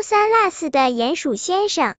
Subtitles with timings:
[0.00, 1.94] 丢三落四的鼹鼠先生。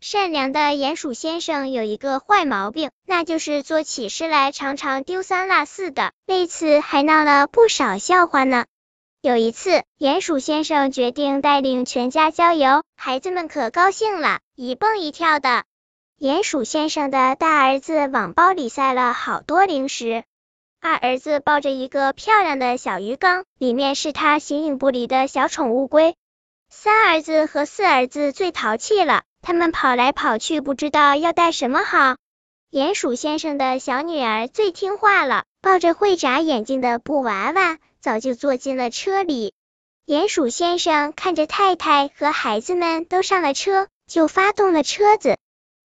[0.00, 8.64] 善良的鼹鼠先生有一个坏毛病，那就是做起事来常常丢三落四的，为此还闹了不少笑话呢。
[9.20, 15.64] 有一次，鼹鼠先生决定带领全家郊游，孩子们可高兴了，一蹦一跳的。
[16.18, 20.24] 鼹鼠先生的大儿子往包里塞了好多零食，
[20.80, 26.16] 二儿子抱着一个漂亮的小鱼缸，里面是他形影不离的小宠物龟。
[26.70, 29.22] 三儿子和四儿子最淘气了。
[29.40, 32.16] 他们跑来跑去，不知道要带什么好。
[32.70, 39.54] 鼹鼠先生的小女儿最听话了，抱着会眨眼睛的布娃娃，早就坐进了车里。
[40.06, 45.36] 鼹鼠先生看着太太和孩子们都上了车，就发动了车子。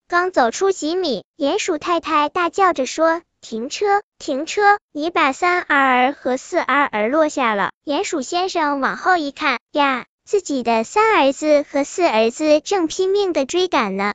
[0.07, 4.77] 刚走出几米，鼹鼠太太大叫着说：“停车，停车！
[4.91, 10.05] 你把三儿和四儿儿落下了。”鼹鼠先生往后一看，呀！
[10.25, 14.13] 自己的三儿子和四儿子正拼命的追赶呢。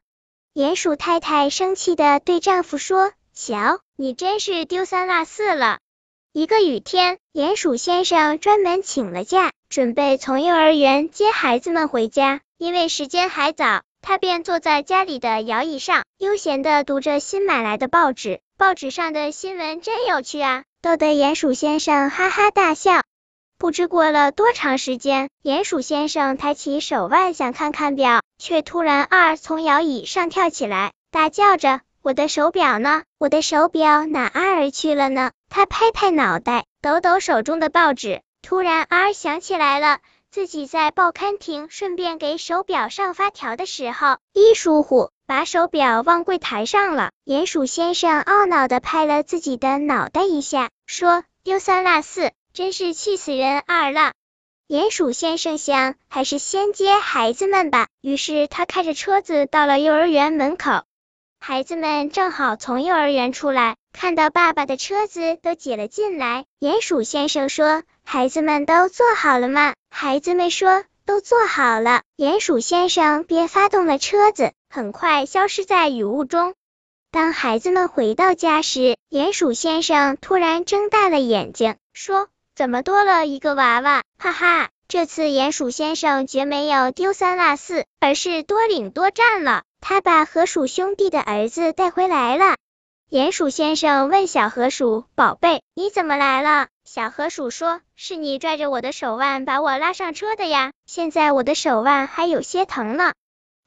[0.54, 5.78] 鼹鼠太太生气的对丈夫说：“瞧，你真是丢三落四了。”
[6.32, 12.40] 一个雨天，鼹鼠先生专门请了假，准备从幼儿园接孩子们回家。
[12.56, 18.40] 因为时间还早，他便坐在家里的摇椅上，悠闲的读着新买来的报纸。
[18.56, 23.02] 报纸上的新闻真有趣啊，逗得鼹鼠先生哈哈大笑。
[23.58, 33.02] 不知过了多长时间，鼹鼠先生抬起手腕想看看表，却突然二从摇椅上跳起来，大叫着：“我的手表呢？
[33.18, 39.98] 我的手表哪儿去了呢？”他拍拍脑袋，抖抖手中的报纸，突然儿想起来了，
[40.30, 47.10] 自己在报刊亭顺便给手表上发条的时候，一疏忽把手表忘柜台上了。
[47.24, 54.14] 鼹鼠先生懊恼的拍了自己的脑袋一下，说：“丢三落四。”真是气死人二了！
[54.66, 57.86] 鼹鼠先生想，还是先接孩子们吧。
[58.00, 60.82] 于是他开着车子到了幼儿园门口，
[61.38, 66.46] 孩子们正好从幼儿园出来，看到爸爸的车子都挤了进来。
[66.58, 76.54] 鼹鼠先生说：“孩子们都坐好了吗？”孩子们说：“都坐好了。”鼹鼠先生便发动了车子，很快消失在雨雾中。
[77.12, 82.28] 当孩子们回到家时，鼹鼠先生突然睁大了眼睛，说。
[82.58, 84.02] 怎么多了一个娃娃？
[84.18, 89.62] 哈哈，这次鼹鼠先生绝没有丢三落四，而是多领多占了。
[89.80, 92.56] 他把河鼠兄弟的儿子带回来了。
[93.10, 103.12] 鼹鼠先生问小河鼠：“宝贝，你怎么来了？”小河鼠说：“是你拽着我的手腕把我拉上车的呀，现在我的手腕还有些疼呢。”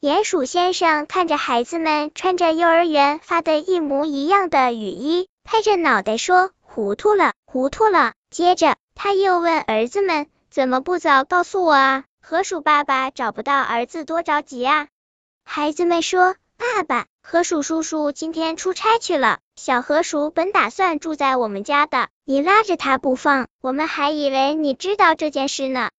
[0.02, 8.75] 鼹鼠先生看着孩子们穿着幼儿园发的一模一样的雨衣，拍着脑袋说：“糊涂了，糊涂了。”接着。
[8.94, 12.03] 他又问儿子们：“怎么不早告诉我啊？
[12.22, 14.89] 河鼠爸爸找不到儿子，多着急啊！”
[15.44, 19.40] 孩子们说：“爸爸，河鼠叔叔今天出差去了。
[19.56, 25.90] 小河鼠本打算住在我们家的，你拉着他不放，我们还以为你知道这件事呢。”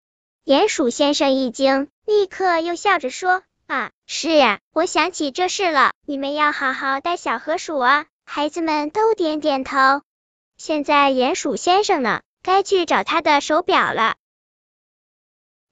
[0.47, 5.91] 鼹鼠先生一惊，立刻又笑着说：“啊，是呀，我想起这事了。
[6.07, 10.03] 你们要好好带小河鼠啊！”孩子们都点点头。
[10.65, 12.23] 现在鼹鼠先生呢？
[12.41, 14.15] 该去找他的手表了。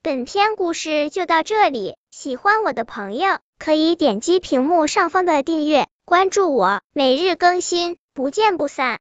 [0.03, 8.99] 本篇故事就到这里，喜欢我的朋友可以点击屏幕上方的订阅，关注我，每日更新，不见不散。